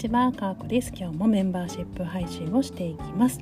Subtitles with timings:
[0.00, 0.94] ちは、かーこです。
[0.96, 3.38] 今日もメンバーシップ配信をしていきます。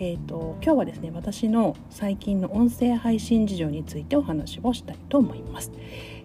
[0.00, 5.70] えっ、ー、と今日はですね、私の最近の音声配信事情についてお話をしたいと思います。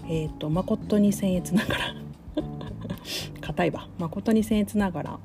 [0.10, 1.96] えっ、ー、と誠に僭越ながら
[3.42, 3.88] 硬いわ。
[4.00, 5.20] 誠に僭越ながら、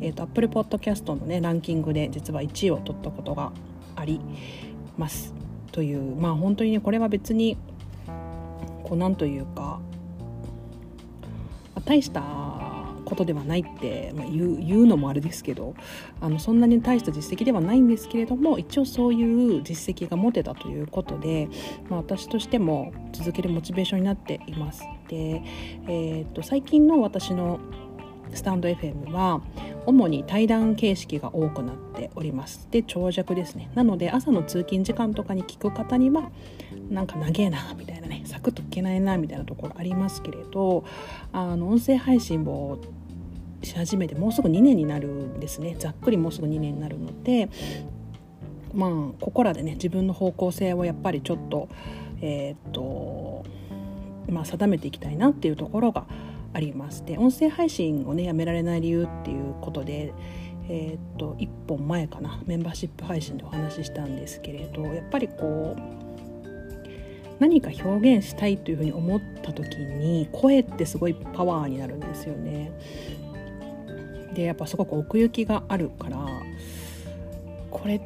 [0.00, 3.52] えっ、ー、と Apple Podcast のねランキングで実は1位を取ったことが
[3.94, 4.20] あり
[4.98, 5.32] ます。
[5.70, 7.56] というまあ本当にねこれは別に
[8.82, 9.78] こうなんというか
[11.84, 12.39] 大した
[13.10, 15.74] ことではないって、まあ、言う言うのもあれですけど
[16.20, 21.48] あのそんなに大した実績ではないんですけれども一応そういう実績が持てたということで、
[21.90, 24.84] まあ、私としても続けるモチベーションになっています。
[25.08, 25.42] で、
[25.88, 27.60] えー、っと最近の私の
[28.34, 29.40] スタンド FM は
[29.86, 36.30] 主に対談形式が多くなっておりますで長尺ですねなので朝の通勤時間とかに聞く方には
[36.90, 40.84] なんか長えなみたいなねサクッと聞けないなみたいなところありますけれど
[41.32, 42.78] あの音声配信を
[43.62, 47.48] し始めてもうすぐ2年になるんですねざっくりもうすぐ2年になるので
[48.74, 51.68] まあここらでね自分の方向性をやっぱりちょっと
[52.20, 53.44] えー、っと
[54.28, 56.06] まあ定めていきたいなっていうところが
[56.52, 60.12] ありますで音声配信をねやめられない理由っていうことで
[60.68, 66.00] えー、っと1本前かなメンバーシップ配信でお話ししたんですけれどやっぱりこう
[67.40, 72.70] 何か表現したいというふうに思った時に声ってすごいパワーになるんですよね。
[74.34, 76.18] でやっぱすごく奥行きがあるから
[77.70, 78.00] これっ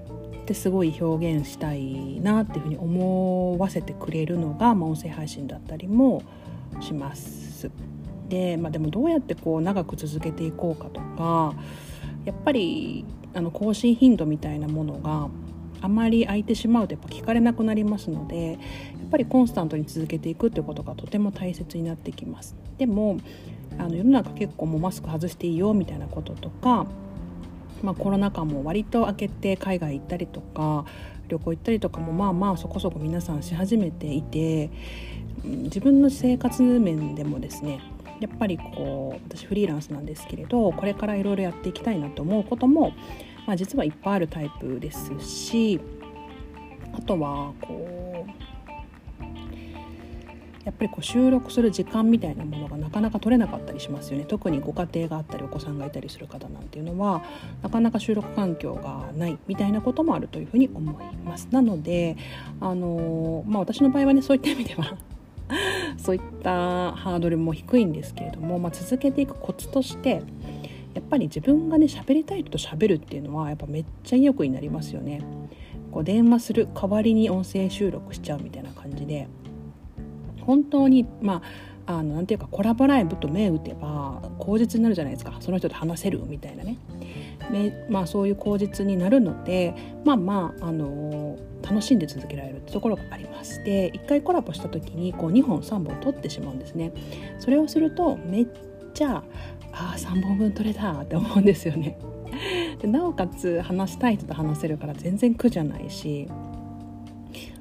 [0.47, 6.23] てすごい表現したいなっていうふうに思わせてくれるのが、まあ、音声配信だったりも
[6.81, 7.71] します。
[8.29, 11.55] で,、まあ、でもどうやってこう長く続けていこうかとか
[12.25, 15.29] やっぱりあの更新頻度みたいなものが
[15.81, 18.59] あまり空いてしまうとやっぱ聞かれなくなりますのでやっ
[19.11, 22.57] ぱりコンスタントに続けていくっていうことがとても大切になってきます。
[22.79, 23.19] でも
[23.79, 26.87] あの世の中結構もうマスク外していいよみたいなこととか、
[27.83, 30.85] まあ、コロナ禍も割と明けて海外行ったりとか
[31.29, 34.71] 旅行行ったりとかもまあまあそこそこ皆さんし始めていて
[35.43, 37.81] 自分の生活面でもですね
[38.21, 42.93] やっぱりこう私フリーランスなんですけれどこれからいろいろやっていきたいなと思うことも、
[43.47, 45.81] まあ、実はいっぱいあるタイプですし
[46.93, 48.64] あとはこう
[50.65, 57.23] やっぱりこう収録する時間みたいなものがなかなか取れなかったりしますよね特にご家庭があったりお子さんがいたりする方なんていうのは
[57.63, 62.17] なかなか収録環境がないみたいなこともあるというふうに思いますなので
[62.61, 64.97] あのまあ私の場合はねそういった意味では
[65.99, 70.23] そういったハードルも低いんですけれども、まあ、続けていくコツとして
[70.95, 75.21] やっぱり自分がね喋りたいと喋るっていうのはやっぱめっちゃ意欲になりますよね。
[75.91, 79.29] こう電話する代わりに音声収録しちゃうみたいな感じで
[80.47, 81.43] 本当にまあ
[81.87, 85.37] あのなんていうかコラボライブと目打てば口実になるじゃないですか。
[85.41, 86.79] その人と話せるみたいなね。
[87.91, 96.93] まあ、そういう口実になるのでまあまあ、あの楽しんで続けられるってところがありますで1回コラボした時にこう2本3本取ってしまうんですね。
[97.39, 98.47] それをするとめっ
[98.95, 99.23] ちゃ
[99.73, 101.99] あ3本分取れたって思うんですよね。
[102.81, 106.29] でなおかつ話したい人と話せるから全然苦じゃないし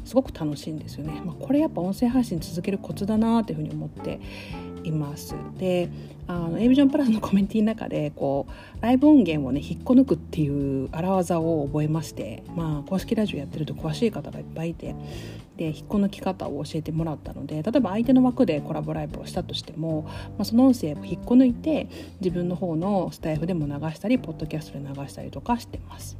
[0.06, 4.19] すごく楽しいんですよね、まあ、これやっぱ音声配信続けるコツだなっていうふうに思って
[4.84, 5.90] いますで
[6.28, 14.96] あの a ビジョンプラスのコメンティの中でこうライブ音源をね引っこ抜くっていう荒技を覚えましてまあ公式ラジオやってると詳しい方がいっぱいいて
[15.58, 21.90] で引っこ抜き方を教えてもらったので例えば相手の枠でコラボライブをしたとしても、まあ、その音声を引っこ抜いて
[22.22, 26.18] 自分の方のスタイフでも流したりポッドキャストで流したりとかしてます。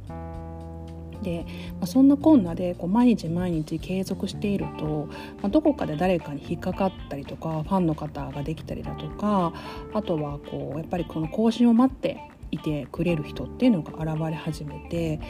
[1.24, 1.44] で、
[1.80, 5.08] まあ、そんなこんなでこう毎日毎日継続していると、
[5.42, 9.52] まあ、どこかで誰かに引っかかったりとかファンの方ができたりだとか
[9.92, 15.20] あとはこうやっぱりこの更新を待っていてくれる人っていうのが現れ始めて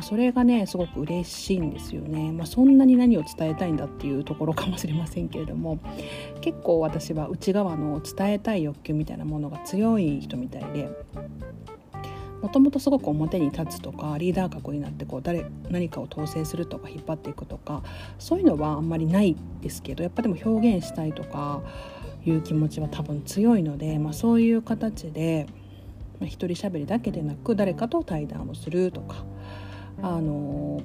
[0.00, 5.78] それがねすごく嬉しいんですよね、まあ、そんなに何を伝えたいんだっていうところかもしれませんけれども
[6.40, 10.88] 結構私は内側の伝えたい欲求みたいなものが強い人みたいで
[12.42, 17.82] もともとすごく表に立つとかリーダー格になってこう誰何かを統制するとか引っ張っていくとか
[18.18, 21.62] そういうのはあんまりないですけどやっぱでも表現したいとか
[22.24, 25.46] いう気持ちは多分強いので、まあ、そういう形で、
[26.18, 29.24] まあ、一人喋りだけでなく誰かと対談をするとか
[30.02, 30.82] あの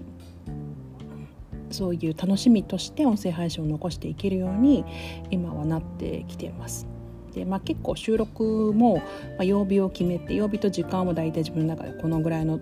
[1.72, 4.86] そういう楽しみとして音声配信を残していけるように
[5.32, 6.95] 今はなってきています。
[7.36, 9.04] で、まあ、結構収録も、ま
[9.40, 12.60] あ、曜日を決めて曜日と時間を大体自分の中でこのぐらいの、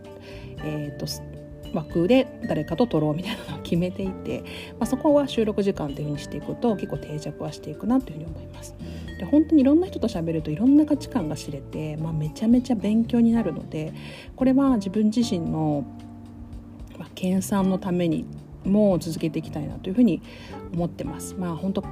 [0.64, 1.06] えーと、
[1.74, 4.42] 枠で誰かと撮ろうみたいなのを決めていて、
[4.80, 8.76] まあ、そこは収録時間というふうにしていくと結構定着はしていくなというふうに思います。
[9.20, 13.94] で本当にいろんな人と喋るといろんな価値観が知れて、まあ、めちゃめちゃ勉強になるので
[14.36, 15.86] これは自分自身の、
[16.98, 18.26] まあ、研鑽のために
[18.66, 20.22] も続けていきたいなというふうに
[20.74, 21.36] 思ってます。
[21.36, 21.84] まあ本当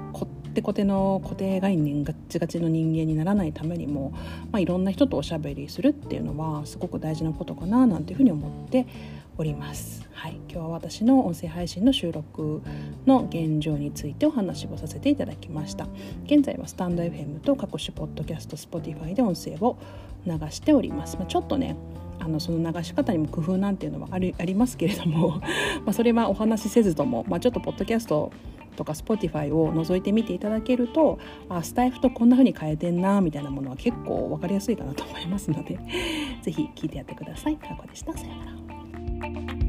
[0.51, 4.11] てこての固定概念ガッチガチの人間にならないためにも、
[4.51, 8.85] まあ、いろんな人とおしゃべりするっていうのはすごく大事なことかななんていうふうに思って
[9.37, 10.07] おります。
[10.13, 12.61] はい、今日は私の音声配信の収録
[13.07, 15.87] の現状についてお話をさせていただきました。
[16.25, 19.77] 現在はスタンド FM と各種ポッドキャスト、Spotify で音声を
[20.25, 21.17] 流しております。
[21.17, 21.75] まあ、ちょっとね
[22.19, 25.41] あのその流し方にも工夫なんていうのはありありますけれども
[25.85, 28.31] まあそれはお話しせずとも、まあ、ちょっとポッドキャスト
[28.75, 31.19] とか Spotify を覗いてみていただけると
[31.49, 35.79] あスタイフとこんな風に変えてんなみたいなものは結構分かりやすいかなと思いますので
[36.41, 37.57] 是非聞いてやってください。
[37.57, 38.13] かこでした。
[38.13, 39.60] さよなら。